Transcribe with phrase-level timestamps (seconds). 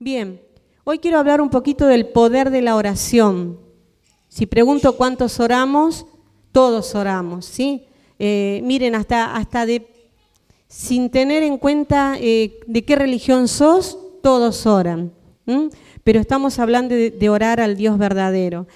[0.00, 0.40] Bien,
[0.84, 3.58] hoy quiero hablar un poquito del poder de la oración.
[4.28, 6.06] Si pregunto cuántos oramos,
[6.52, 7.82] todos oramos, ¿sí?
[8.20, 9.88] Eh, miren, hasta, hasta de,
[10.68, 15.12] sin tener en cuenta eh, de qué religión sos, todos oran.
[16.04, 18.68] Pero estamos hablando de orar al Dios verdadero.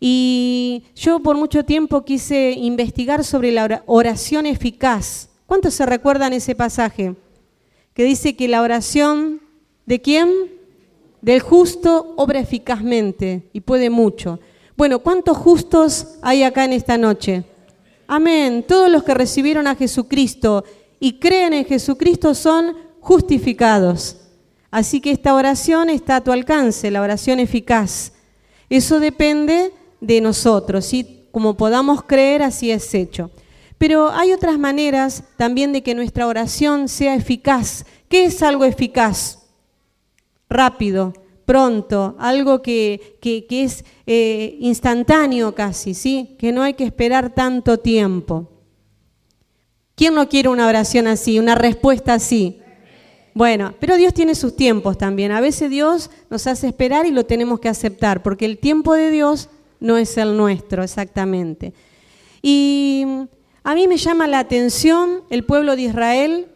[0.00, 5.28] Y yo por mucho tiempo quise investigar sobre la oración eficaz.
[5.44, 7.16] ¿Cuántos se recuerdan ese pasaje?
[7.92, 9.42] Que dice que la oración
[9.84, 10.59] de quién?
[11.22, 14.40] Del justo obra eficazmente y puede mucho.
[14.76, 17.44] Bueno, ¿cuántos justos hay acá en esta noche?
[18.06, 18.64] Amén.
[18.66, 20.64] Todos los que recibieron a Jesucristo
[20.98, 24.16] y creen en Jesucristo son justificados.
[24.70, 28.12] Así que esta oración está a tu alcance, la oración eficaz.
[28.68, 33.30] Eso depende de nosotros, y como podamos creer, así es hecho.
[33.78, 37.84] Pero hay otras maneras también de que nuestra oración sea eficaz.
[38.08, 39.39] ¿Qué es algo eficaz?
[40.50, 41.14] Rápido,
[41.46, 46.36] pronto, algo que, es eh, instantáneo casi, ¿sí?
[46.38, 48.50] Que no hay que esperar tanto tiempo.
[49.94, 52.60] ¿Quién no quiere una oración así, una respuesta así?
[53.32, 55.30] Bueno, pero Dios tiene sus tiempos también.
[55.30, 59.10] A veces Dios nos hace esperar y lo tenemos que aceptar, porque el tiempo de
[59.10, 61.72] Dios no es el nuestro exactamente.
[62.42, 63.06] Y
[63.62, 66.48] a mí me llama la atención el pueblo de Israel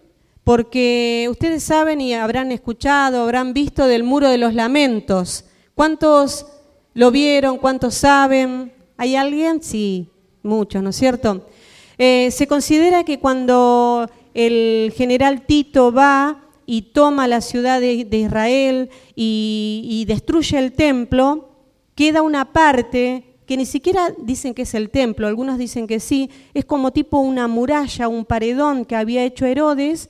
[0.44, 5.46] porque ustedes saben y habrán escuchado, habrán visto del muro de los lamentos.
[5.74, 6.46] ¿Cuántos
[6.92, 7.56] lo vieron?
[7.56, 8.72] ¿Cuántos saben?
[8.98, 9.62] ¿Hay alguien?
[9.62, 10.10] Sí,
[10.42, 11.46] muchos, ¿no es cierto?
[11.96, 18.90] Eh, se considera que cuando el general Tito va y toma la ciudad de, Israel
[19.16, 21.48] y destruye el templo,
[21.94, 26.30] queda una parte que ni siquiera dicen que es el templo, algunos dicen que sí,
[26.54, 30.08] es como tipo una muralla, un paredón que había hecho Herodes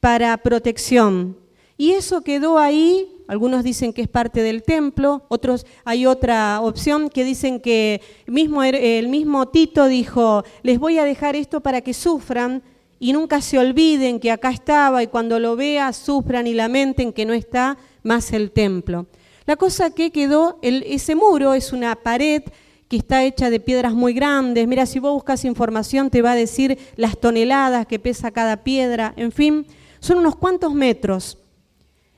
[0.00, 1.36] para protección.
[1.76, 7.08] Y eso quedó ahí, algunos dicen que es parte del templo, otros hay otra opción
[7.08, 11.94] que dicen que mismo, el mismo Tito dijo, les voy a dejar esto para que
[11.94, 12.62] sufran
[12.98, 17.24] y nunca se olviden que acá estaba y cuando lo vea sufran y lamenten que
[17.24, 19.06] no está más el templo.
[19.46, 22.42] La cosa que quedó, ese muro es una pared
[22.88, 24.68] que está hecha de piedras muy grandes.
[24.68, 29.14] Mira, si vos buscas información te va a decir las toneladas que pesa cada piedra.
[29.16, 29.66] En fin,
[30.00, 31.38] son unos cuantos metros.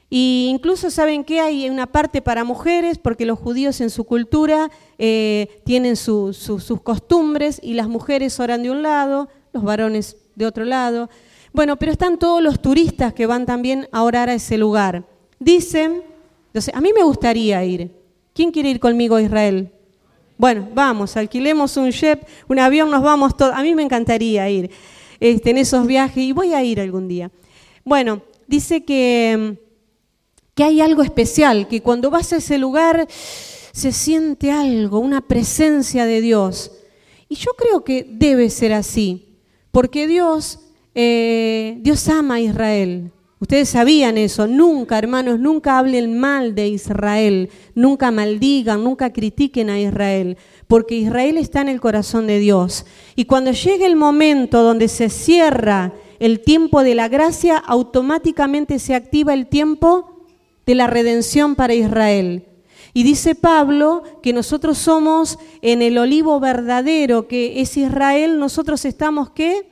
[0.09, 4.71] Y incluso saben que hay una parte para mujeres, porque los judíos en su cultura
[4.99, 10.65] eh, tienen sus costumbres y las mujeres oran de un lado, los varones de otro
[10.65, 11.09] lado.
[11.53, 15.05] Bueno, pero están todos los turistas que van también a orar a ese lugar.
[15.39, 16.03] Dicen
[16.53, 17.91] entonces, a mí me gustaría ir.
[18.35, 19.73] ¿Quién quiere ir conmigo a Israel?
[20.37, 23.55] Bueno, vamos, alquilemos un jet, un avión, nos vamos todos.
[23.55, 24.71] A mí me encantaría ir
[25.19, 27.31] este, en esos viajes y voy a ir algún día.
[27.85, 29.59] Bueno, dice que,
[30.55, 36.05] que hay algo especial, que cuando vas a ese lugar se siente algo, una presencia
[36.05, 36.73] de Dios.
[37.29, 39.39] Y yo creo que debe ser así,
[39.71, 40.61] porque Dios,
[40.95, 43.11] eh, Dios ama a Israel.
[43.41, 49.81] Ustedes sabían eso, nunca, hermanos, nunca hablen mal de Israel, nunca maldigan, nunca critiquen a
[49.81, 50.37] Israel,
[50.69, 52.87] porque Israel está en el corazón de Dios.
[53.17, 55.93] Y cuando llegue el momento donde se cierra
[56.23, 60.25] el tiempo de la gracia, automáticamente se activa el tiempo
[60.65, 62.47] de la redención para Israel.
[62.95, 69.31] Y dice Pablo que nosotros somos en el olivo verdadero, que es Israel, nosotros estamos
[69.31, 69.69] qué?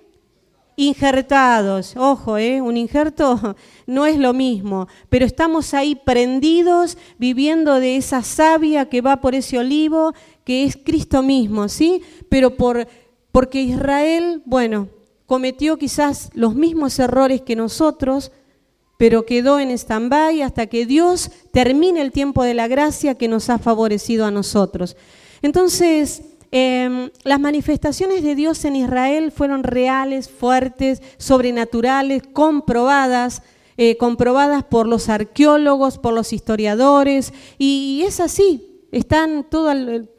[0.75, 1.94] injertados.
[1.97, 2.61] Ojo, ¿eh?
[2.61, 3.55] un injerto
[3.87, 9.37] no es lo mismo, pero estamos ahí prendidos, viviendo de esa savia que va por
[9.37, 12.03] ese olivo, que es Cristo mismo, ¿sí?
[12.28, 12.88] Pero por,
[13.31, 14.88] porque Israel, bueno,
[15.31, 18.33] cometió quizás los mismos errores que nosotros,
[18.99, 23.49] pero quedó en stand-by hasta que Dios termine el tiempo de la gracia que nos
[23.49, 24.97] ha favorecido a nosotros.
[25.41, 33.43] Entonces, Em, las manifestaciones de Dios en Israel fueron reales, fuertes, sobrenaturales, comprobadas,
[33.77, 38.69] eh, comprobadas por los arqueólogos, por los historiadores, y, es así.
[38.92, 39.72] Están todo,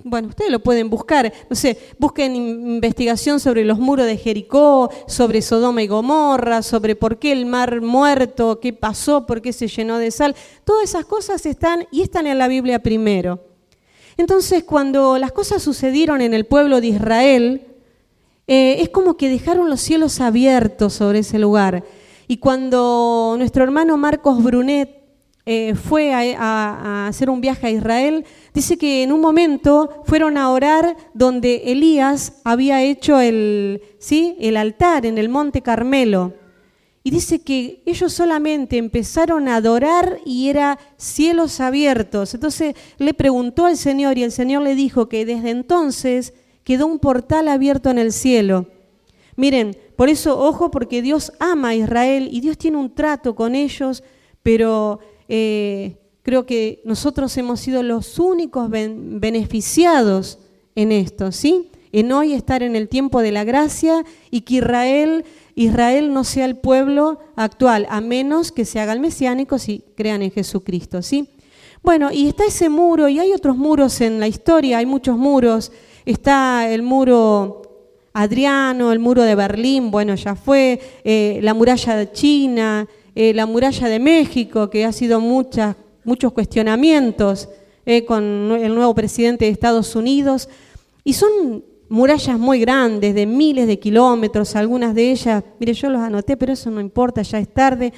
[0.05, 5.41] bueno, ustedes lo pueden buscar, no sé, busquen investigación sobre los muros de Jericó, sobre
[5.41, 9.97] Sodoma y Gomorra, sobre por qué el mar muerto, qué pasó, por qué se llenó
[9.97, 10.35] de sal.
[10.63, 13.41] Todas esas cosas están y están en la Biblia primero.
[14.15, 17.67] Entonces, cuando las cosas sucedieron en el pueblo de Israel,
[18.47, 21.83] eh, es como que dejaron los cielos abiertos sobre ese lugar.
[22.27, 25.00] Y cuando nuestro hermano Marcos Brunet
[25.45, 30.49] eh, fue a, hacer un viaje a Israel, dice que en un momento fueron a
[30.51, 34.35] orar donde Elías había hecho el, ¿sí?
[34.39, 36.33] el altar en el monte Carmelo.
[37.03, 42.35] Y dice que ellos solamente empezaron a adorar y era cielos abiertos.
[42.35, 46.99] Entonces le preguntó al Señor y el Señor le dijo que desde entonces quedó un
[46.99, 48.67] portal abierto en el cielo.
[49.35, 53.55] Miren, por eso ojo porque Dios ama a Israel y Dios tiene un trato con
[53.55, 54.03] ellos,
[54.43, 54.99] pero
[55.33, 60.39] eh, creo que nosotros hemos sido los únicos beneficiados
[60.75, 61.69] en esto, ¿sí?
[61.93, 65.23] En hoy estar en el tiempo de la gracia y que Israel
[65.55, 70.21] Israel no sea el pueblo actual, a menos que se haga el mesiánico si crean
[70.21, 71.29] en Jesucristo, ¿sí?
[71.83, 75.71] Bueno, y está ese muro, y hay otros muros en la historia, hay muchos muros.
[76.05, 77.61] Está el muro
[78.13, 83.45] Adriano, el muro de Berlín, bueno, ya fue, eh, la muralla de China, eh, la
[83.45, 87.49] muralla de México, que ha sido muchas, muchos cuestionamientos
[87.85, 90.49] eh, con el nuevo presidente de Estados Unidos.
[91.03, 96.01] Y son murallas muy grandes, de miles de kilómetros, algunas de ellas, mire, yo los
[96.01, 97.91] anoté, pero eso no importa, ya es tarde,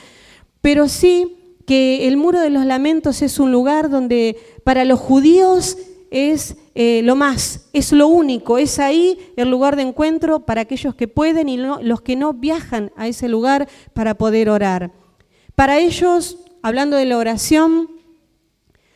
[0.61, 5.77] pero sí que el Muro de los Lamentos es un lugar donde para los judíos
[6.09, 10.95] es eh, lo más, es lo único, es ahí el lugar de encuentro para aquellos
[10.95, 14.91] que pueden y los que no viajan a ese lugar para poder orar.
[15.55, 17.89] Para ellos, hablando de la oración,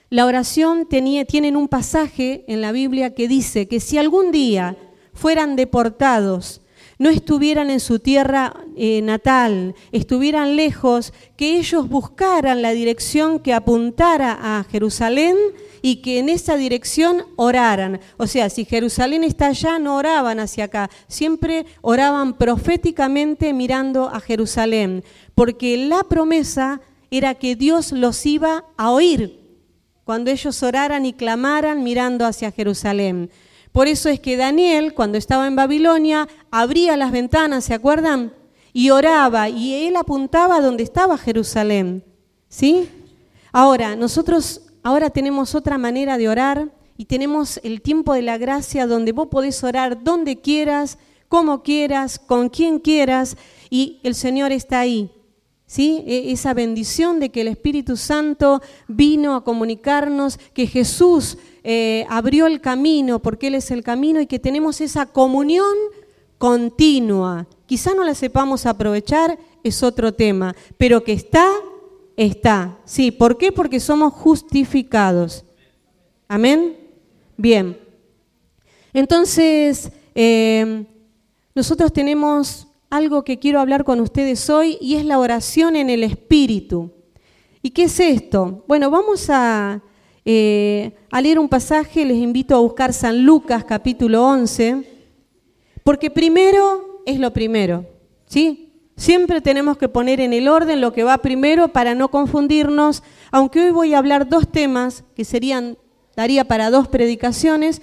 [0.09, 4.77] la oración tienen un pasaje en la Biblia que dice que si algún día
[5.13, 6.61] fueran deportados,
[6.99, 13.53] no estuvieran en su tierra eh, natal, estuvieran lejos, que ellos buscaran la dirección que
[13.53, 15.35] apuntara a Jerusalén
[15.81, 17.99] y que en esa dirección oraran.
[18.17, 24.19] O sea, si Jerusalén está allá, no oraban hacia acá, siempre oraban proféticamente mirando a
[24.19, 25.03] Jerusalén,
[25.35, 29.39] porque la promesa era que Dios los iba a oír
[30.03, 33.29] cuando ellos oraran y clamaran mirando hacia Jerusalén.
[33.77, 38.33] Por eso es que Daniel, cuando estaba en Babilonia, abría las ventanas, ¿se acuerdan?
[38.73, 42.03] Y oraba, y él apuntaba donde estaba Jerusalén.
[42.49, 42.89] ¿Sí?
[43.51, 48.87] Ahora, nosotros ahora tenemos otra manera de orar y tenemos el tiempo de la gracia
[48.87, 50.97] donde vos podés orar donde quieras,
[51.29, 53.37] como quieras, con quien quieras,
[53.69, 55.11] y el Señor está ahí.
[55.67, 56.03] ¿Sí?
[56.07, 62.47] E, esa bendición de que el Espíritu Santo vino a comunicarnos, que Jesús eh, abrió
[62.47, 65.75] el camino, porque Él es el camino, y que tenemos esa comunión
[66.37, 67.47] continua.
[67.65, 71.47] Quizá no la sepamos aprovechar, es otro tema, pero que está,
[72.15, 72.77] está.
[72.85, 73.51] Sí, ¿por qué?
[73.51, 75.43] Porque somos justificados.
[76.27, 76.77] Amén.
[77.35, 77.77] Bien.
[78.93, 80.85] Entonces, eh,
[81.53, 86.03] nosotros tenemos algo que quiero hablar con ustedes hoy y es la oración en el
[86.03, 86.91] Espíritu.
[87.61, 88.63] ¿Y qué es esto?
[88.67, 89.81] Bueno, vamos a
[90.23, 94.83] eh, leer un pasaje les invito a buscar San Lucas capítulo 11,
[95.83, 97.85] porque primero es lo primero,
[98.25, 98.73] ¿sí?
[98.95, 103.61] Siempre tenemos que poner en el orden lo que va primero para no confundirnos, aunque
[103.61, 105.77] hoy voy a hablar dos temas que serían,
[106.15, 107.81] daría para dos predicaciones,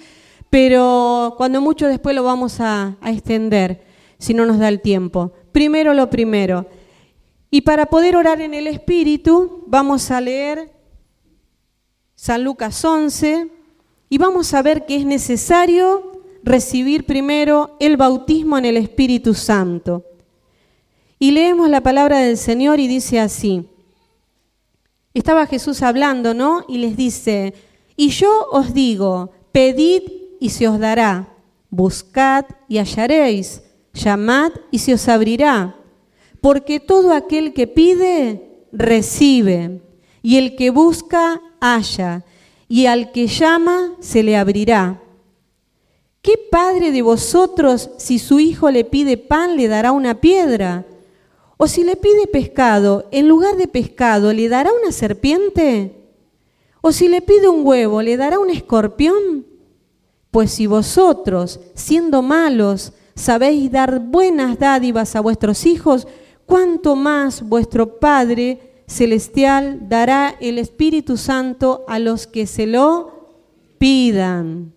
[0.49, 5.33] pero cuando mucho después lo vamos a extender, si no nos da el tiempo.
[5.51, 6.67] Primero lo primero.
[7.49, 10.71] Y para poder orar en el Espíritu, vamos a leer
[12.15, 13.49] San Lucas 11,
[14.09, 20.05] y vamos a ver que es necesario recibir primero el bautismo en el Espíritu Santo.
[21.19, 23.69] Y leemos la palabra del Señor y dice así,
[25.13, 26.65] estaba Jesús hablando, ¿no?
[26.67, 27.53] Y les dice,
[27.95, 30.03] y yo os digo, pedid
[30.39, 31.35] y se os dará,
[31.69, 33.63] buscad y hallaréis,
[33.95, 35.75] llamad y se os abrirá,
[36.41, 39.81] porque todo aquel que pide, recibe,
[40.21, 42.23] y el que busca, haya,
[42.67, 45.01] y al que llama se le abrirá.
[46.21, 50.85] ¿Qué padre de vosotros, si su hijo le pide pan, le dará una piedra?
[51.57, 55.95] ¿O si le pide pescado, en lugar de pescado, le dará una serpiente?
[56.81, 59.45] ¿O si le pide un huevo, le dará un escorpión?
[60.31, 66.07] Pues si vosotros, siendo malos, sabéis dar buenas dádivas a vuestros hijos,
[66.45, 73.15] cuánto más vuestro Padre celestial dará el Espíritu Santo a los que se lo
[73.77, 74.73] pidan.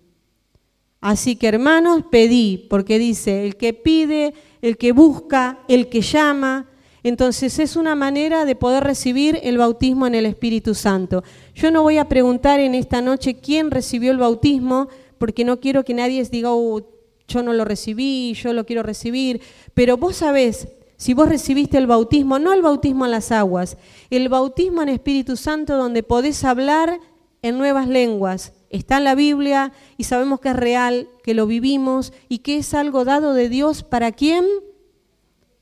[1.01, 6.67] Así que hermanos, pedí, porque dice, el que pide, el que busca, el que llama.
[7.03, 11.23] Entonces es una manera de poder recibir el bautismo en el Espíritu Santo.
[11.55, 15.85] Yo no voy a preguntar en esta noche quién recibió el bautismo, porque no quiero
[15.85, 16.81] que nadie diga, oh,
[17.29, 19.41] yo no lo recibí, yo lo quiero recibir,
[19.73, 20.67] pero vos sabés
[20.97, 23.77] si vos recibiste el bautismo, no el bautismo en las aguas,
[24.09, 26.99] el bautismo en Espíritu Santo donde podés hablar
[27.41, 28.51] en nuevas lenguas.
[28.69, 32.73] Está en la Biblia y sabemos que es real, que lo vivimos y que es
[32.73, 34.43] algo dado de Dios para quién?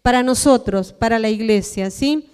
[0.07, 2.29] para nosotros, para la iglesia, ¿sí?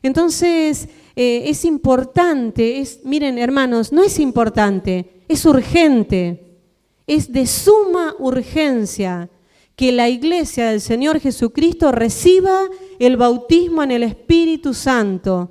[0.00, 6.45] Entonces, eh, es importante, es, miren hermanos, no es importante, es urgente,
[7.06, 9.30] es de suma urgencia
[9.76, 12.62] que la iglesia del Señor Jesucristo reciba
[12.98, 15.50] el bautismo en el Espíritu Santo,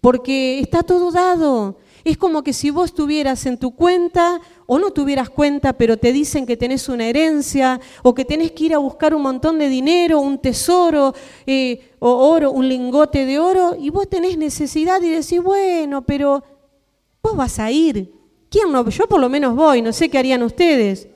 [0.00, 1.76] porque está todo dado.
[2.02, 6.14] Es como que si vos tuvieras en tu cuenta o no tuvieras cuenta, pero te
[6.14, 9.68] dicen que tenés una herencia o que tenés que ir a buscar un montón de
[9.68, 11.14] dinero, un tesoro
[11.46, 16.42] eh, o oro, un lingote de oro, y vos tenés necesidad y decís, bueno, pero
[17.22, 18.19] vos vas a ir.
[18.50, 18.86] ¿Quién no?
[18.90, 21.08] Yo por lo menos voy, no sé qué harían ustedes.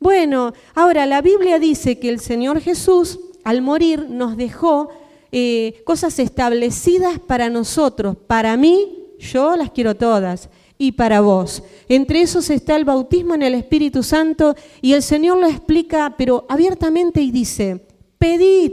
[0.00, 4.88] Bueno, ahora la Biblia dice que el Señor Jesús al morir nos dejó
[5.30, 11.62] eh, cosas establecidas para nosotros, para mí, yo las quiero todas y para vos.
[11.88, 16.46] Entre esos está el bautismo en el Espíritu Santo y el Señor lo explica, pero
[16.48, 17.86] abiertamente y dice,
[18.18, 18.72] pedid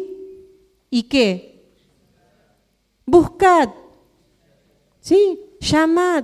[0.90, 1.66] y qué?
[3.06, 3.70] Buscad,
[5.02, 5.40] ¿sí?
[5.60, 6.24] Llamad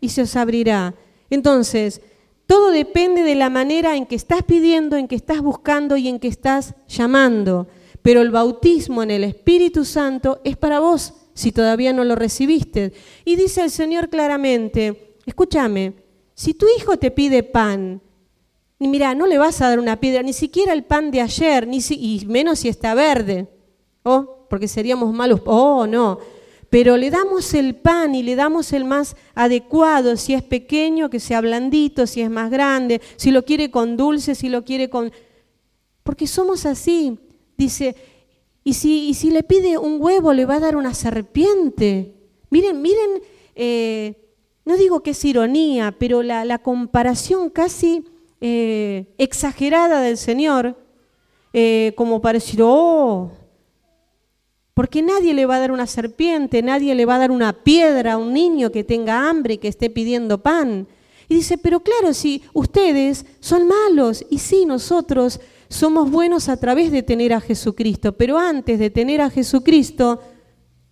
[0.00, 0.94] y se os abrirá.
[1.30, 2.00] Entonces,
[2.46, 6.18] todo depende de la manera en que estás pidiendo, en que estás buscando y en
[6.18, 7.68] que estás llamando.
[8.02, 12.92] Pero el bautismo en el Espíritu Santo es para vos si todavía no lo recibiste.
[13.24, 15.94] Y dice el Señor claramente, escúchame,
[16.34, 18.00] si tu hijo te pide pan,
[18.78, 21.66] y mira, no le vas a dar una piedra, ni siquiera el pan de ayer,
[21.66, 23.48] ni y menos si está verde.
[24.04, 25.40] Oh, porque seríamos malos.
[25.46, 26.18] Oh, no.
[26.70, 31.18] Pero le damos el pan y le damos el más adecuado, si es pequeño, que
[31.18, 35.10] sea blandito, si es más grande, si lo quiere con dulce, si lo quiere con...
[36.02, 37.18] Porque somos así.
[37.56, 37.96] Dice,
[38.64, 42.14] y si, si le pide un huevo, le va a dar una serpiente.
[42.50, 43.22] Miren, miren,
[43.54, 44.14] eh,
[44.66, 48.04] no digo que es ironía, pero la, comparación casi
[48.42, 50.76] eh, exagerada del Señor,
[51.54, 53.32] eh, como para decir, oh,
[54.78, 58.12] porque nadie le va a dar una serpiente, nadie le va a dar una piedra
[58.12, 60.86] a un niño que tenga hambre y que esté pidiendo pan.
[61.28, 66.92] Y dice, pero claro, si ustedes son malos, y sí, nosotros somos buenos a través
[66.92, 70.20] de tener a Jesucristo, pero antes de tener a Jesucristo,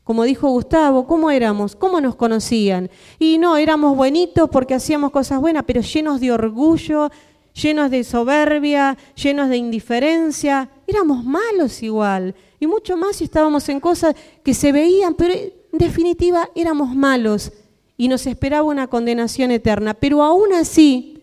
[0.02, 1.76] como dijo Gustavo, ¿cómo éramos?
[1.76, 2.90] ¿Cómo nos conocían?
[3.20, 7.08] Y no, éramos buenitos porque hacíamos cosas buenas, pero llenos de orgullo,
[7.54, 10.70] llenos de soberbia, llenos de indiferencia.
[10.88, 12.34] Éramos malos igual.
[12.60, 17.52] Y mucho más si estábamos en cosas que se veían, pero en definitiva éramos malos
[17.96, 19.94] y nos esperaba una condenación eterna.
[19.94, 21.16] Pero aún así,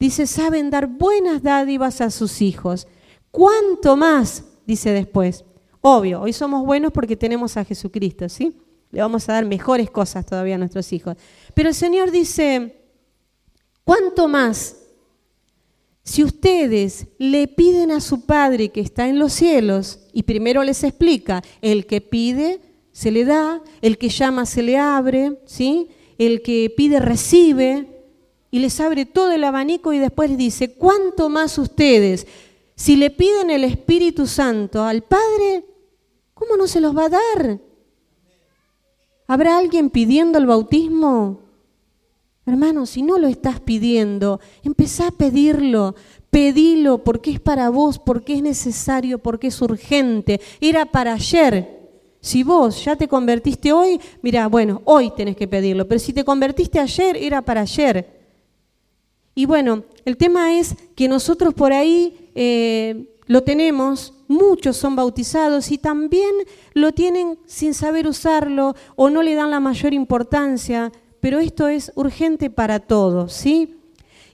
[0.00, 2.88] Dice, saben dar buenas dádivas a sus hijos.
[3.30, 4.44] ¿Cuánto más?
[4.66, 5.44] Dice después.
[5.82, 8.58] Obvio, hoy somos buenos porque tenemos a Jesucristo, ¿sí?
[8.92, 11.16] Le vamos a dar mejores cosas todavía a nuestros hijos.
[11.52, 12.82] Pero el Señor dice,
[13.84, 14.79] ¿cuánto más?
[16.02, 20.82] Si ustedes le piden a su Padre que está en los cielos, y primero les
[20.82, 22.60] explica, el que pide,
[22.92, 25.88] se le da, el que llama, se le abre, ¿sí?
[26.18, 28.00] El que pide, recibe,
[28.50, 32.26] y les abre todo el abanico y después dice, ¿cuánto más ustedes?
[32.74, 35.64] Si le piden el Espíritu Santo al Padre,
[36.34, 37.60] ¿cómo no se los va a dar?
[39.28, 41.49] ¿Habrá alguien pidiendo el bautismo?
[42.50, 45.94] Hermano, si no lo estás pidiendo, empezá a pedirlo,
[46.30, 50.40] pedilo porque es para vos, porque es necesario, porque es urgente.
[50.60, 51.78] Era para ayer.
[52.20, 56.24] Si vos ya te convertiste hoy, mira, bueno, hoy tenés que pedirlo, pero si te
[56.24, 58.20] convertiste ayer, era para ayer.
[59.36, 65.70] Y bueno, el tema es que nosotros por ahí eh, lo tenemos, muchos son bautizados
[65.70, 66.32] y también
[66.74, 70.90] lo tienen sin saber usarlo o no le dan la mayor importancia,
[71.20, 73.76] pero esto es urgente para todos, ¿sí?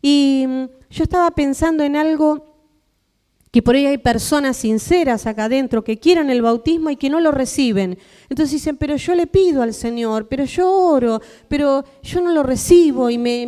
[0.02, 2.54] Y mm, yo estaba pensando en algo
[3.50, 7.20] que por ahí hay personas sinceras acá adentro que quieran el bautismo y que no
[7.20, 7.98] lo reciben.
[8.28, 12.42] Entonces dicen, pero yo le pido al Señor, pero yo oro, pero yo no lo
[12.42, 13.46] recibo y me,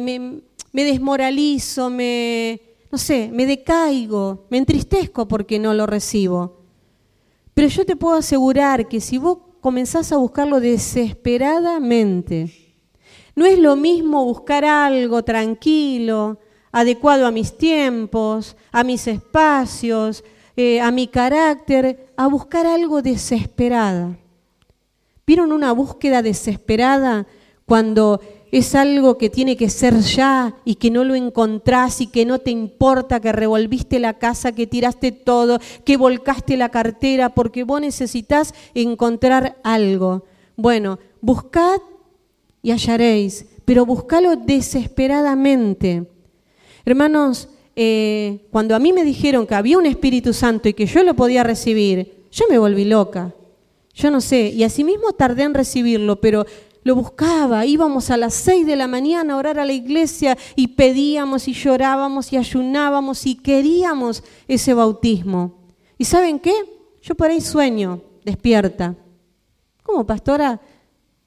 [0.73, 6.59] me desmoralizo, me, no sé, me decaigo, me entristezco porque no lo recibo.
[7.55, 12.68] Pero yo te puedo asegurar que si vos comenzás a buscarlo desesperadamente,
[13.39, 16.39] no es lo mismo buscar algo tranquilo,
[16.73, 20.25] adecuado a mis tiempos, a mis espacios,
[20.57, 24.19] eh, a mi carácter, a buscar algo desesperada.
[25.25, 27.29] ¿Vieron una búsqueda desesperada
[27.65, 32.27] cuando es algo que tiene que ser ya y que no lo encontrás y que
[32.27, 37.63] no te importa, que revolviste la casa, que tiraste todo, que volcaste la cartera, porque
[37.63, 40.25] vos necesitas encontrar algo.
[40.57, 41.79] Bueno, buscad
[42.63, 46.07] y hallaréis, pero buscalo desesperadamente.
[46.85, 51.03] Hermanos, eh, cuando a mí me dijeron que había un Espíritu Santo y que yo
[51.03, 53.35] lo podía recibir, yo me volví loca.
[53.95, 56.47] Yo no sé, y asimismo tardé en recibirlo, pero
[56.85, 60.69] lo buscaba, íbamos a las seis de la mañana a orar a la iglesia y
[60.69, 65.59] pedíamos y llorábamos y ayunábamos y queríamos ese bautismo.
[65.99, 66.55] ¿Y saben qué?
[67.03, 68.95] Yo por ahí sueño, despierta.
[69.83, 70.61] ¿Cómo, pastora?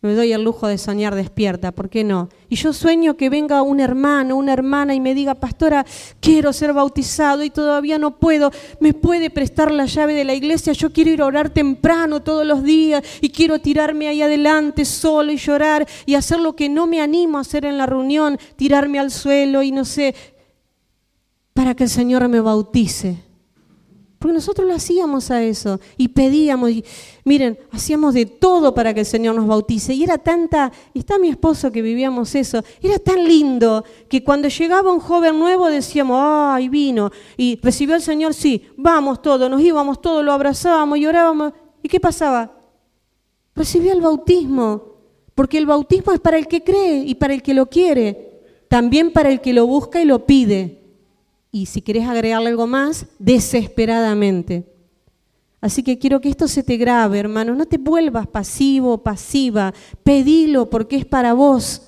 [0.03, 2.29] Me doy el lujo de soñar despierta, ¿por qué no?
[2.49, 5.85] Y yo sueño que venga un hermano, una hermana y me diga, pastora,
[6.19, 10.73] quiero ser bautizado y todavía no puedo, ¿me puede prestar la llave de la iglesia?
[10.73, 15.31] Yo quiero ir a orar temprano todos los días y quiero tirarme ahí adelante solo
[15.31, 18.97] y llorar y hacer lo que no me animo a hacer en la reunión, tirarme
[18.97, 20.15] al suelo y no sé,
[21.53, 23.30] para que el Señor me bautice.
[24.21, 26.85] Porque nosotros lo hacíamos a eso y pedíamos, y,
[27.25, 29.95] miren, hacíamos de todo para que el Señor nos bautice.
[29.95, 34.47] Y era tanta, y está mi esposo que vivíamos eso, era tan lindo que cuando
[34.47, 39.59] llegaba un joven nuevo decíamos, ay, vino, y recibió el Señor, sí, vamos todos, nos
[39.59, 41.53] íbamos todos, lo abrazábamos y orábamos.
[41.81, 42.51] ¿Y qué pasaba?
[43.55, 44.97] Recibió el bautismo,
[45.33, 49.11] porque el bautismo es para el que cree y para el que lo quiere, también
[49.11, 50.80] para el que lo busca y lo pide
[51.51, 54.65] y si querés agregarle algo más, desesperadamente.
[55.59, 57.53] Así que quiero que esto se te grabe, hermano.
[57.53, 59.73] No te vuelvas pasivo, pasiva.
[60.03, 61.83] Pedilo porque es para vos.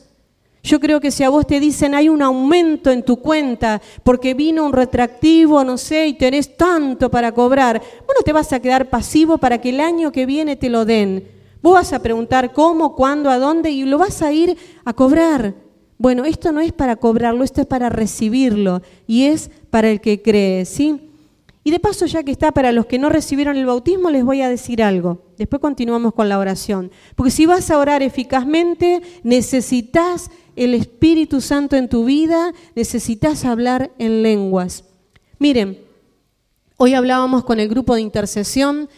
[0.61, 4.33] Yo creo que si a vos te dicen hay un aumento en tu cuenta porque
[4.33, 8.89] vino un retractivo, no sé, y tenés tanto para cobrar, bueno, te vas a quedar
[8.89, 11.27] pasivo para que el año que viene te lo den.
[11.61, 15.53] Vos vas a preguntar cómo, cuándo, a dónde y lo vas a ir a cobrar.
[16.03, 20.21] Bueno, esto no es para cobrarlo, esto es para recibirlo y es para el que
[20.21, 21.09] cree, ¿sí?
[21.63, 24.41] Y de paso, ya que está para los que no recibieron el bautismo, les voy
[24.41, 25.21] a decir algo.
[25.37, 26.91] Después continuamos con la oración.
[27.15, 33.93] Porque si vas a orar eficazmente, necesitas el Espíritu Santo en tu vida, necesitas hablar
[33.97, 34.83] en lenguas.
[35.39, 35.79] Miren,
[36.75, 38.89] hoy hablábamos con el grupo de intercesión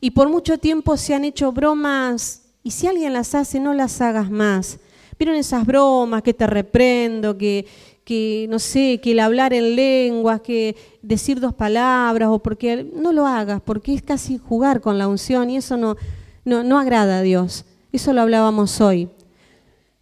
[0.00, 4.00] y por mucho tiempo se han hecho bromas y si alguien las hace, no las
[4.00, 4.78] hagas más.
[5.18, 7.66] ¿Vieron esas bromas que te reprendo, que,
[8.04, 13.12] que no sé, que el hablar en lenguas, que decir dos palabras, o porque no
[13.12, 15.96] lo hagas, porque es casi jugar con la unción y eso no,
[16.44, 17.64] no, agrada a Dios.
[17.92, 19.08] Eso lo hablábamos hoy.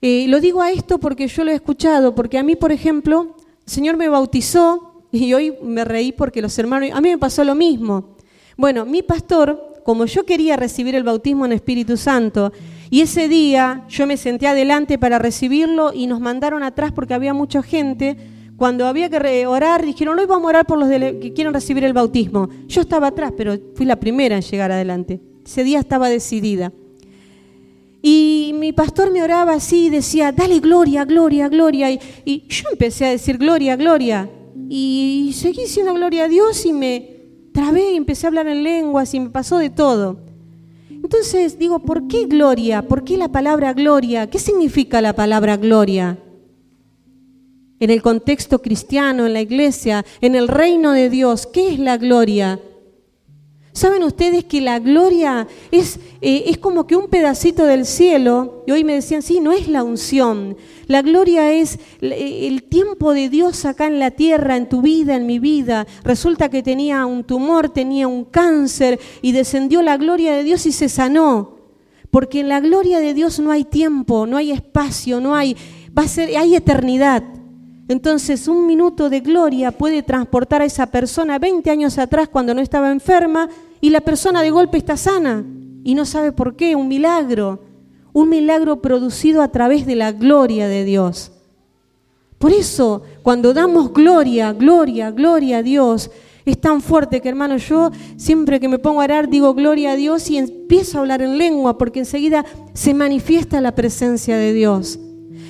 [0.00, 3.36] Eh, lo digo a esto porque yo lo he escuchado, porque a mí, por ejemplo,
[3.64, 7.44] el Señor me bautizó y hoy me reí porque los hermanos, a mí me pasó
[7.44, 8.16] lo mismo.
[8.56, 12.52] Bueno, mi pastor, como yo quería recibir el bautismo en Espíritu Santo,
[12.92, 17.32] y ese día yo me senté adelante para recibirlo y nos mandaron atrás porque había
[17.32, 18.18] mucha gente.
[18.58, 21.94] Cuando había que orar, dijeron, hoy vamos a orar por los que quieren recibir el
[21.94, 22.50] bautismo.
[22.66, 25.22] Yo estaba atrás, pero fui la primera en llegar adelante.
[25.42, 26.70] Ese día estaba decidida.
[28.02, 31.90] Y mi pastor me oraba así decía, dale gloria, gloria, gloria.
[31.90, 34.28] Y, y, yo empecé a decir gloria, gloria.
[34.68, 37.22] Y seguí diciendo gloria a Dios y me
[37.54, 40.31] trabé y empecé a hablar en lenguas y me pasó de todo.
[41.02, 42.82] Entonces digo, ¿por qué gloria?
[42.82, 44.30] ¿Por qué la palabra gloria?
[44.30, 46.18] ¿Qué significa la palabra gloria?
[47.80, 51.96] En el contexto cristiano, en la iglesia, en el reino de Dios, ¿qué es la
[51.96, 52.60] gloria?
[53.72, 58.62] ¿Saben ustedes que la gloria es, eh, es como que un pedacito del cielo?
[58.66, 60.56] Y hoy me decían, sí, no es la unción.
[60.92, 65.24] La gloria es el tiempo de Dios acá en la tierra, en tu vida, en
[65.24, 65.86] mi vida.
[66.04, 70.72] Resulta que tenía un tumor, tenía un cáncer y descendió la gloria de Dios y
[70.72, 71.56] se sanó.
[72.10, 75.56] Porque en la gloria de Dios no hay tiempo, no hay espacio, no hay,
[75.98, 77.22] va a ser, hay eternidad.
[77.88, 82.60] Entonces, un minuto de gloria puede transportar a esa persona 20 años atrás cuando no
[82.60, 83.48] estaba enferma
[83.80, 85.42] y la persona de golpe está sana
[85.84, 87.71] y no sabe por qué, un milagro,
[88.12, 91.32] un milagro producido a través de la gloria de Dios.
[92.38, 96.10] Por eso, cuando damos gloria, gloria, gloria a Dios,
[96.44, 99.96] es tan fuerte que, hermano, yo siempre que me pongo a orar digo gloria a
[99.96, 104.98] Dios y empiezo a hablar en lengua porque enseguida se manifiesta la presencia de Dios.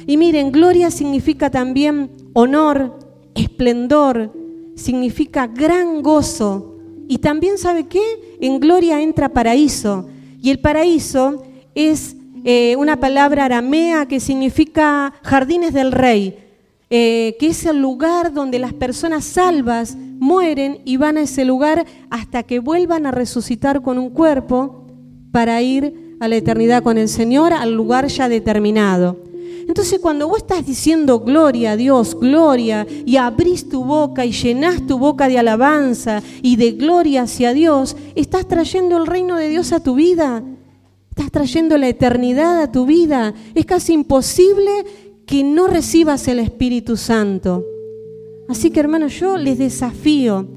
[0.06, 2.98] Y miren, gloria significa también honor,
[3.34, 4.32] esplendor,
[4.74, 6.76] significa gran gozo.
[7.08, 8.36] Y también, ¿sabe qué?
[8.40, 10.08] En gloria entra paraíso.
[10.42, 11.42] Y el paraíso
[11.74, 16.38] es eh, una palabra aramea que significa jardines del rey,
[16.90, 21.86] eh, que es el lugar donde las personas salvas mueren y van a ese lugar
[22.10, 24.86] hasta que vuelvan a resucitar con un cuerpo
[25.30, 29.16] para ir a la eternidad con el Señor, al lugar ya determinado.
[29.66, 34.86] Entonces cuando vos estás diciendo gloria a Dios, gloria, y abrís tu boca y llenás
[34.86, 39.72] tu boca de alabanza y de gloria hacia Dios, estás trayendo el reino de Dios
[39.72, 40.42] a tu vida,
[41.12, 43.34] estás trayendo la eternidad a tu vida.
[43.54, 44.70] Es casi imposible
[45.26, 47.66] que no recibas el Espíritu Santo.
[48.48, 50.48] Así que hermanos, yo les desafío,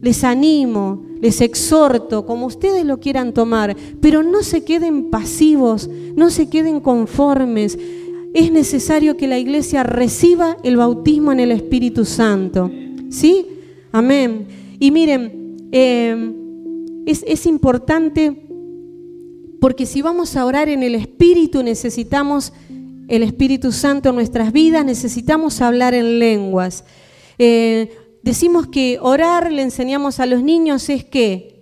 [0.00, 6.30] les animo, les exhorto, como ustedes lo quieran tomar, pero no se queden pasivos, no
[6.30, 7.76] se queden conformes.
[8.32, 12.70] Es necesario que la iglesia reciba el bautismo en el Espíritu Santo.
[13.10, 13.48] ¿Sí?
[13.90, 14.46] Amén.
[14.78, 16.32] Y miren, eh,
[17.06, 18.45] es, es importante
[19.60, 22.52] porque si vamos a orar en el Espíritu necesitamos
[23.08, 26.84] el Espíritu Santo en nuestras vidas, necesitamos hablar en lenguas.
[27.38, 31.56] Eh, decimos que orar, le enseñamos a los niños, es que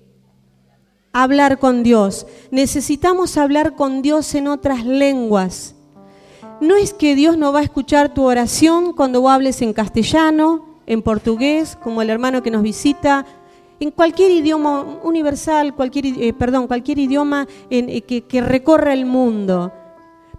[1.13, 2.27] hablar con Dios.
[2.51, 5.75] Necesitamos hablar con Dios en otras lenguas.
[6.61, 11.03] No es que Dios no va a escuchar tu oración cuando hables en castellano, en
[11.03, 13.27] portugués, como el hermano que nos visita,
[13.81, 19.73] en cualquier idioma universal, cualquier, eh, perdón, cualquier idioma eh, que, que recorra el mundo.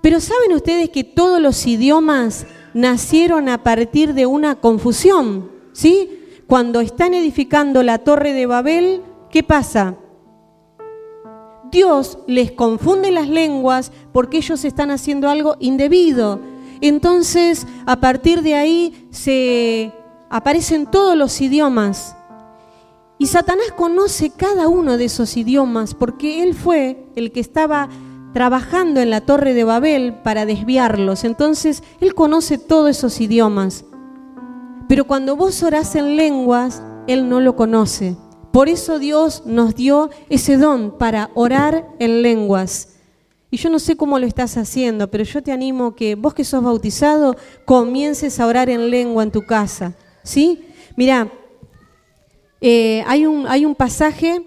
[0.01, 5.49] Pero ¿saben ustedes que todos los idiomas nacieron a partir de una confusión?
[5.73, 6.21] ¿Sí?
[6.47, 9.95] Cuando están edificando la torre de Babel, ¿qué pasa?
[11.71, 16.39] Dios les confunde las lenguas porque ellos están haciendo algo indebido.
[16.81, 19.91] Entonces, a partir de ahí se
[20.29, 22.15] aparecen todos los idiomas.
[23.17, 27.89] Y Satanás conoce cada uno de esos idiomas porque él fue el que estaba
[28.33, 31.23] trabajando en la torre de Babel para desviarlos.
[31.23, 33.85] Entonces, él conoce todos esos idiomas.
[34.89, 38.17] Pero cuando vos orás en lenguas, él no lo conoce.
[38.51, 42.95] Por eso Dios nos dio ese don para orar en lenguas.
[43.49, 46.43] Y yo no sé cómo lo estás haciendo, pero yo te animo que vos que
[46.43, 49.93] sos bautizado, comiences a orar en lengua en tu casa.
[50.23, 50.65] ¿Sí?
[50.97, 51.31] Mira,
[52.61, 54.45] eh, hay, un, hay un pasaje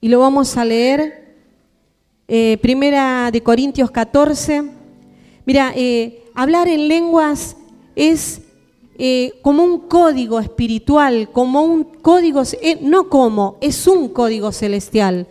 [0.00, 1.36] y lo vamos a leer,
[2.28, 4.70] eh, primera de Corintios 14.
[5.46, 7.56] Mira, eh, hablar en lenguas
[7.96, 8.40] es
[9.42, 12.42] como un código espiritual, como un código,
[12.80, 15.26] no como, es un código celestial.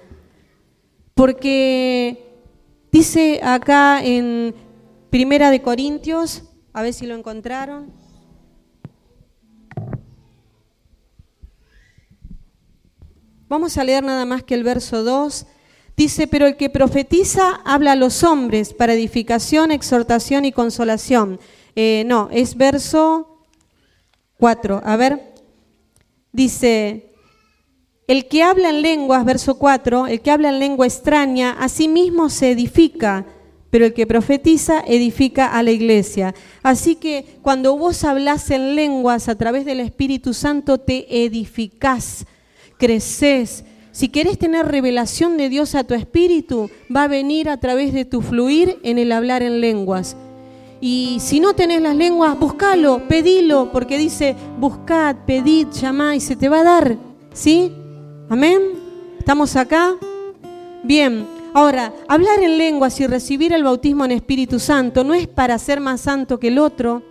[1.13, 2.41] Porque
[2.91, 4.53] dice acá en
[5.09, 8.02] Primera de Corintios, a ver si lo encontraron.
[13.53, 15.45] Vamos a leer nada más que el verso 2.
[15.95, 21.39] Dice, pero el que profetiza habla a los hombres para edificación, exhortación y consolación.
[21.75, 23.45] Eh, no, es verso
[24.39, 24.81] 4.
[24.83, 25.35] A ver,
[26.31, 27.11] dice,
[28.07, 31.87] el que habla en lenguas, verso 4, el que habla en lengua extraña, a sí
[31.87, 33.27] mismo se edifica,
[33.69, 36.33] pero el que profetiza edifica a la iglesia.
[36.63, 42.25] Así que cuando vos hablas en lenguas a través del Espíritu Santo, te edificás
[42.83, 43.63] creces.
[43.93, 48.03] Si querés tener revelación de Dios a tu espíritu, va a venir a través de
[48.03, 50.17] tu fluir en el hablar en lenguas.
[50.81, 56.35] Y si no tenés las lenguas, buscalo, pedilo, porque dice, buscad, pedid, llamad y se
[56.35, 56.97] te va a dar.
[57.31, 57.71] ¿Sí?
[58.27, 58.59] Amén.
[59.17, 59.95] ¿Estamos acá?
[60.83, 61.25] Bien.
[61.53, 65.79] Ahora, hablar en lenguas y recibir el bautismo en Espíritu Santo no es para ser
[65.79, 67.01] más santo que el otro,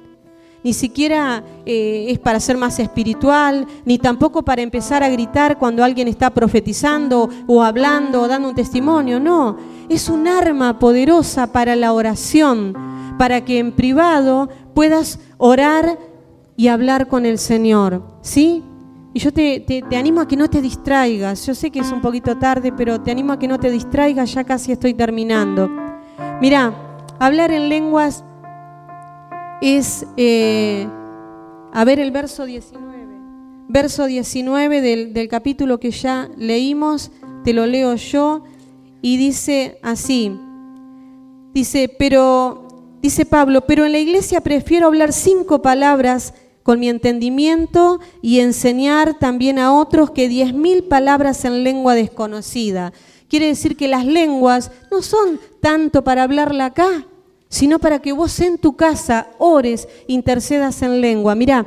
[0.64, 5.82] ni siquiera eh, es para ser más espiritual, ni tampoco para empezar a gritar cuando
[5.82, 9.56] alguien está profetizando o hablando o dando un testimonio, no,
[9.88, 12.74] es un arma poderosa para la oración,
[13.18, 15.98] para que en privado puedas orar
[16.56, 18.62] y hablar con el Señor, ¿sí?
[19.14, 22.00] Y yo te, te, animo a que no te distraigas, yo sé que es un
[22.00, 25.70] poquito tarde, pero te animo a que no te distraigas, ya casi estoy terminando.
[26.40, 26.72] Mira,
[27.18, 28.24] hablar en lenguas
[29.62, 30.88] es, eh,
[31.72, 32.84] a ver el verso 19,
[33.68, 37.12] verso 19 del, del capítulo que ya leímos,
[37.44, 38.42] te lo leo yo,
[39.00, 40.36] y dice así,
[41.54, 42.66] dice, pero,
[43.00, 49.18] dice Pablo, pero en la iglesia prefiero hablar cinco palabras con mi entendimiento y enseñar
[49.18, 52.92] también a otros que diez mil palabras en lengua desconocida.
[53.28, 57.06] Quiere decir que las lenguas no son tanto para hablarla acá,
[57.52, 61.34] sino para que vos en tu casa ores, intercedas en lengua.
[61.34, 61.66] Mira,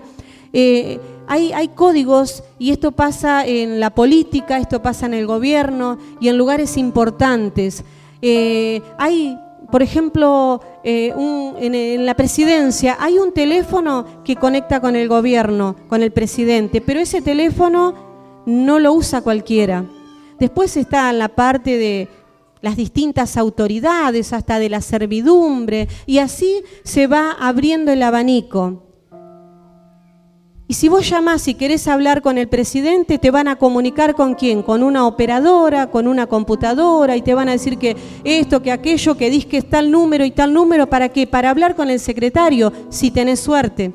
[0.51, 5.99] eh, hay, hay, códigos y esto pasa en la política, esto pasa en el gobierno
[6.19, 7.83] y en lugares importantes.
[8.23, 9.37] Eh, hay,
[9.71, 11.13] por ejemplo, eh,
[11.59, 16.99] en, la presidencia, hay un teléfono que conecta con el gobierno, con el presidente, pero
[16.99, 17.93] ese teléfono
[18.47, 19.85] no lo usa cualquiera.
[20.39, 22.09] Después está la parte de
[22.61, 28.83] las distintas autoridades, hasta de la servidumbre, y así se va abriendo el abanico.
[30.67, 34.33] Y si vos llamás y querés hablar con el presidente, te van a comunicar con
[34.33, 34.63] quién?
[34.63, 39.15] Con una operadora, con una computadora, y te van a decir que esto, que aquello,
[39.15, 41.27] que dis que es tal número y tal número, ¿para qué?
[41.27, 43.93] Para hablar con el secretario, si tenés suerte.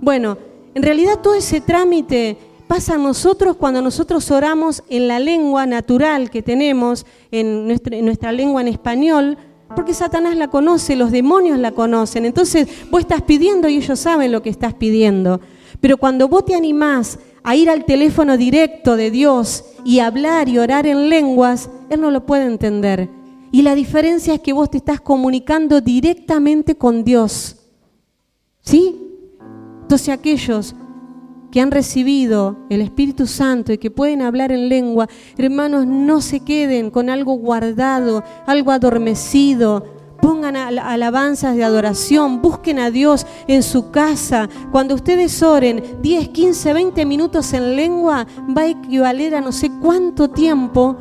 [0.00, 0.38] Bueno,
[0.74, 6.30] en realidad todo ese trámite pasa a nosotros cuando nosotros oramos en la lengua natural
[6.30, 9.38] que tenemos, en nuestra, en nuestra lengua en español,
[9.74, 12.24] porque Satanás la conoce, los demonios la conocen.
[12.24, 15.40] Entonces vos estás pidiendo y ellos saben lo que estás pidiendo.
[15.80, 20.58] Pero cuando vos te animás a ir al teléfono directo de Dios y hablar y
[20.58, 23.08] orar en lenguas, Él no lo puede entender.
[23.52, 27.56] Y la diferencia es que vos te estás comunicando directamente con Dios.
[28.62, 29.00] ¿Sí?
[29.82, 30.74] Entonces aquellos
[31.56, 36.40] que han recibido el Espíritu Santo y que pueden hablar en lengua, hermanos, no se
[36.40, 39.82] queden con algo guardado, algo adormecido.
[40.20, 44.50] Pongan alabanzas de adoración, busquen a Dios en su casa.
[44.70, 49.70] Cuando ustedes oren 10, 15, 20 minutos en lengua, va a equivaler a no sé
[49.80, 50.94] cuánto tiempo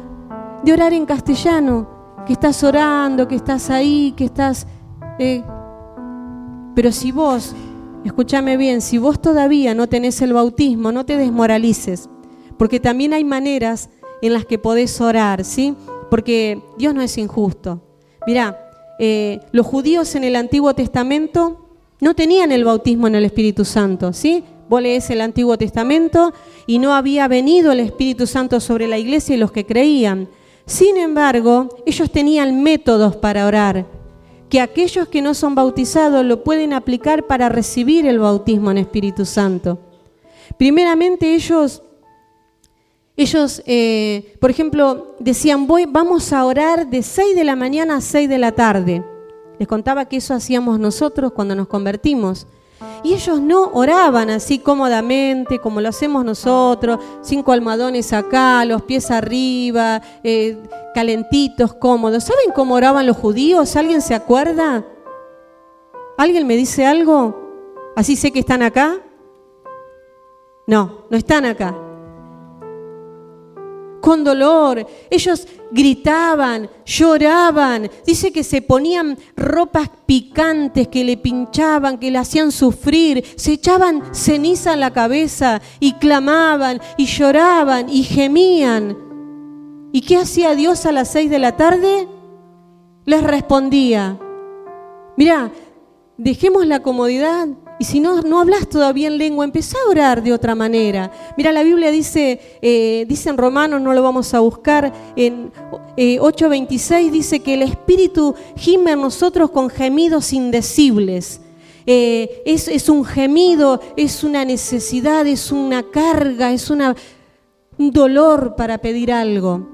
[0.64, 2.24] de orar en castellano.
[2.26, 4.66] Que estás orando, que estás ahí, que estás...
[5.20, 5.44] Eh,
[6.74, 7.54] pero si vos
[8.06, 12.08] Escúchame bien, si vos todavía no tenés el bautismo, no te desmoralices,
[12.56, 13.90] porque también hay maneras
[14.22, 15.74] en las que podés orar, ¿sí?
[16.12, 17.82] Porque Dios no es injusto.
[18.28, 21.68] Mirá, eh, los judíos en el Antiguo Testamento
[22.00, 24.44] no tenían el bautismo en el Espíritu Santo, ¿sí?
[24.70, 26.32] Vos lees el Antiguo Testamento
[26.68, 30.30] y no había venido el Espíritu Santo sobre la iglesia y los que creían.
[30.68, 33.88] Sin embargo, ellos tenían métodos para orar
[34.56, 39.26] que aquellos que no son bautizados lo pueden aplicar para recibir el bautismo en Espíritu
[39.26, 39.80] Santo.
[40.58, 41.84] Primeramente ellos,
[43.18, 48.00] ellos eh, por ejemplo, decían, Voy, vamos a orar de 6 de la mañana a
[48.00, 49.04] 6 de la tarde.
[49.60, 52.48] Les contaba que eso hacíamos nosotros cuando nos convertimos.
[53.04, 59.12] Y ellos no oraban así cómodamente como lo hacemos nosotros, cinco almohadones acá, los pies
[59.12, 60.58] arriba, eh,
[60.94, 62.24] calentitos, cómodos.
[62.24, 63.76] ¿Saben cómo oraban los judíos?
[63.76, 64.86] ¿Alguien se acuerda?
[66.18, 67.94] ¿Alguien me dice algo?
[67.96, 68.96] ¿Así sé que están acá?
[70.68, 71.85] No, no están acá
[74.06, 74.86] con dolor.
[75.10, 77.90] Ellos gritaban, lloraban.
[78.06, 83.26] Dice que se ponían ropas picantes que le pinchaban, que le hacían sufrir.
[83.36, 88.96] Se echaban ceniza en la cabeza y clamaban y lloraban y gemían.
[89.92, 92.08] ¿Y qué hacía Dios a las seis de la tarde?
[93.06, 94.20] Les respondía,
[95.18, 95.52] mira,
[96.16, 100.32] dejemos la comodidad y si no, no hablas todavía en lengua, empezá a orar de
[100.32, 101.12] otra manera.
[101.36, 105.52] Mira, la Biblia dice, eh, dice en Romanos, no lo vamos a buscar, en
[105.98, 111.42] 8.26 eh, dice que el Espíritu gime en nosotros con gemidos indecibles.
[111.86, 116.96] Eh, es, es, un gemido, es una necesidad, es una carga, es una,
[117.78, 119.68] un dolor para pedir algo.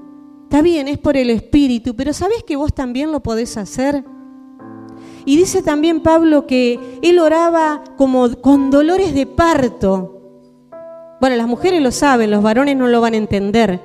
[0.44, 4.04] Está bien, es por el Espíritu, pero ¿sabes que vos también lo podés hacer?
[5.24, 10.20] Y dice también Pablo que él oraba como con dolores de parto.
[11.20, 13.80] Bueno, las mujeres lo saben, los varones no lo van a entender,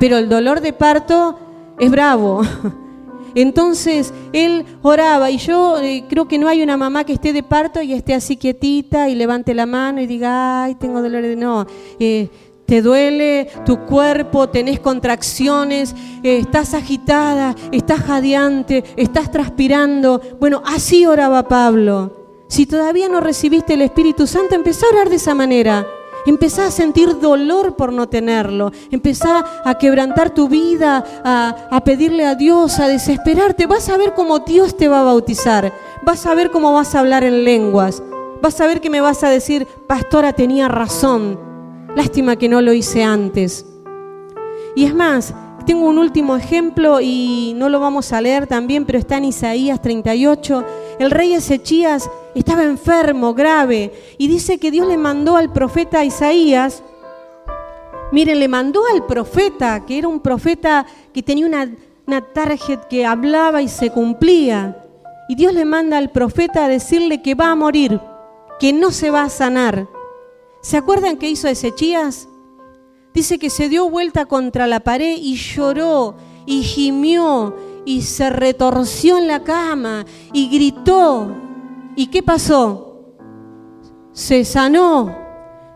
[0.00, 1.38] pero el dolor de parto
[1.78, 2.42] es bravo.
[3.34, 7.42] Entonces él oraba y yo eh, creo que no hay una mamá que esté de
[7.42, 11.36] parto y esté así quietita y levante la mano y diga, ay, tengo dolor de...
[11.36, 11.66] No,
[11.98, 12.28] eh,
[12.70, 20.20] te duele tu cuerpo, tenés contracciones, eh, estás agitada, estás jadeante, estás transpirando.
[20.38, 22.12] Bueno, así oraba Pablo.
[22.46, 25.84] Si todavía no recibiste el Espíritu Santo, empezá a orar de esa manera.
[26.26, 28.70] Empezá a sentir dolor por no tenerlo.
[28.92, 33.66] Empezá a quebrantar tu vida, a, a, pedirle a Dios, a desesperarte.
[33.66, 35.72] Vas a ver cómo Dios te va a bautizar.
[36.04, 38.00] Vas a ver cómo vas a hablar en lenguas.
[38.40, 41.49] Vas a ver que me vas a decir, pastora tenía razón.
[41.96, 43.66] Lástima que no lo hice antes.
[44.76, 45.34] Y es más,
[45.66, 49.82] tengo un último ejemplo y no lo vamos a leer también, pero está en Isaías
[49.82, 50.64] 38.
[50.98, 56.82] El rey Ezechías estaba enfermo, grave, y dice que Dios le mandó al profeta Isaías,
[58.12, 61.68] miren, le mandó al profeta, que era un profeta que tenía una,
[62.06, 62.24] una
[62.88, 64.84] que hablaba y se cumplía.
[65.28, 68.00] Y Dios le manda al profeta a decirle que va a morir,
[68.58, 69.88] que no se va a sanar.
[70.62, 72.28] ¿Se acuerdan qué hizo Ezechías?
[73.14, 77.54] Dice que se dio vuelta contra la pared y lloró y gimió
[77.86, 81.34] y se retorció en la cama y gritó.
[81.96, 83.16] ¿Y qué pasó?
[84.12, 85.16] Se sanó,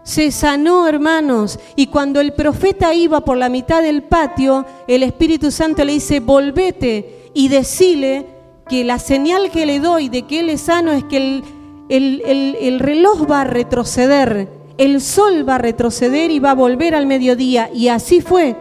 [0.03, 1.59] se sanó hermanos.
[1.77, 6.21] Y cuando el profeta iba por la mitad del patio, el Espíritu Santo le dice,
[6.21, 8.27] volvete y decile
[8.69, 11.45] que la señal que le doy de que él es sano es que el,
[11.89, 16.95] el, el reloj va a retroceder el sol va a retroceder y va a volver
[16.95, 17.71] al mediodía.
[17.73, 18.57] Y así fue.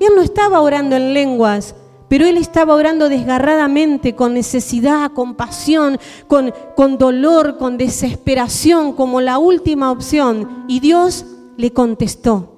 [0.00, 1.74] Él no estaba orando en lenguas,
[2.08, 9.20] pero él estaba orando desgarradamente, con necesidad, con pasión, con, con dolor, con desesperación, como
[9.20, 10.64] la última opción.
[10.68, 11.24] Y Dios
[11.56, 12.52] le contestó.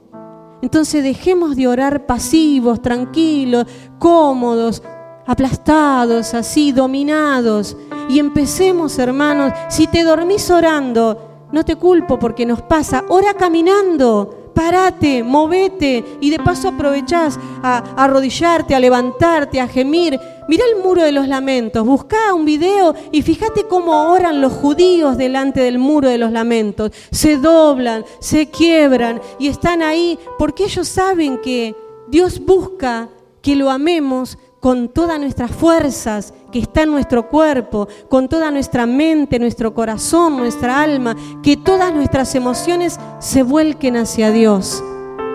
[0.61, 3.67] Entonces dejemos de orar pasivos, tranquilos,
[4.01, 4.83] cómodos,
[5.25, 7.77] aplastados, así, dominados.
[8.09, 14.49] Y empecemos, hermanos, si te dormís orando, no te culpo porque nos pasa, ora caminando,
[14.59, 20.19] Parate, movete y de paso aprovechás a, arrodillarte, a levantarte, a gemir.
[20.49, 25.17] Mira el muro de los lamentos, busca un video y fíjate cómo oran los judíos
[25.17, 26.91] delante del muro de los lamentos.
[27.13, 31.77] Se doblan, se quiebran y están ahí porque ellos saben que
[32.09, 38.29] Dios busca que lo amemos con todas nuestras fuerzas que está en nuestro cuerpo, con
[38.29, 44.83] toda nuestra mente, nuestro corazón, nuestra alma, que todas nuestras emociones se vuelquen hacia Dios.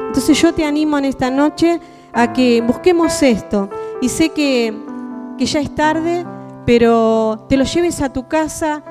[0.07, 1.79] Entonces yo te animo en esta noche
[2.11, 3.69] a que busquemos esto.
[4.01, 4.73] Y sé que,
[5.37, 6.25] que ya es tarde,
[6.65, 8.83] pero te lo lleves a tu casa.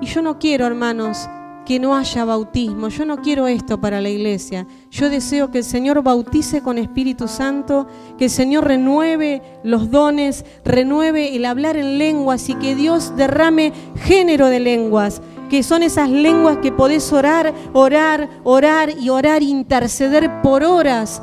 [0.00, 1.28] Y yo no quiero, hermanos,
[1.64, 2.88] que no haya bautismo.
[2.88, 4.66] Yo no quiero esto para la iglesia.
[4.90, 7.86] Yo deseo que el Señor bautice con Espíritu Santo,
[8.18, 13.72] que el Señor renueve los dones, renueve el hablar en lenguas y que Dios derrame
[13.96, 20.42] género de lenguas, que son esas lenguas que podés orar, orar, orar y orar, interceder
[20.42, 21.22] por horas.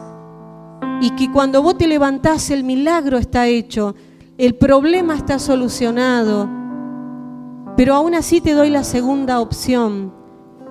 [1.01, 3.95] Y que cuando vos te levantás el milagro está hecho,
[4.37, 6.49] el problema está solucionado.
[7.77, 10.20] Pero aún así te doy la segunda opción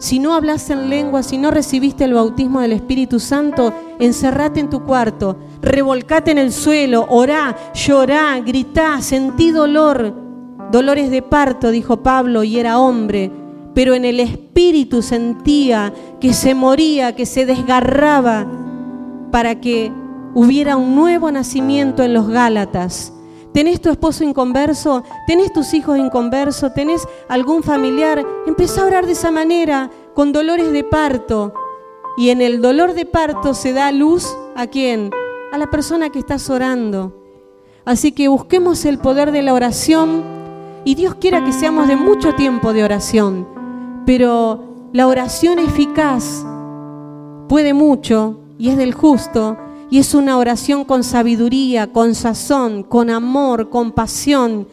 [0.00, 4.70] si no hablas en lengua, si no recibiste el bautismo del Espíritu Santo, encerrate en
[4.70, 10.14] tu cuarto, revolcate en el suelo, orá, llorá, gritá, sentí dolor.
[10.72, 13.30] Dolores de parto, dijo Pablo, y era hombre,
[13.74, 18.46] pero en el Espíritu sentía que se moría, que se desgarraba
[19.30, 19.92] para que
[20.32, 23.12] hubiera un nuevo nacimiento en los Gálatas
[23.52, 25.02] ¿Tenés tu esposo inconverso?
[25.26, 26.72] ¿Tenés tus hijos inconversos?
[26.72, 28.24] ¿Tenés algún familiar?
[28.46, 31.52] Empezá a orar de esa manera, con dolores de parto.
[32.16, 35.10] Y en el dolor de parto se da luz a quién?
[35.52, 37.16] A la persona que estás orando.
[37.84, 40.22] Así que busquemos el poder de la oración
[40.84, 43.48] y Dios quiera que seamos de mucho tiempo de oración.
[44.06, 46.44] Pero la oración eficaz
[47.48, 49.56] puede mucho y es del justo
[49.90, 54.68] y es una oración con sabiduría, con sazón, con amor, con pasión.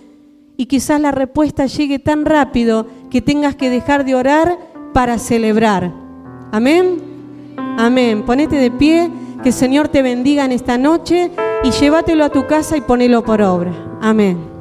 [0.58, 4.58] Y quizás la respuesta llegue tan rápido que tengas que dejar de orar
[4.93, 5.91] para celebrar.
[6.51, 6.97] Amén.
[7.77, 8.23] Amén.
[8.25, 9.10] Ponete de pie,
[9.41, 11.32] que el Señor te bendiga en esta noche
[11.63, 13.71] y llévatelo a tu casa y ponelo por obra.
[14.01, 14.56] Amén.